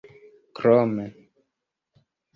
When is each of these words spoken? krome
krome 0.55 1.05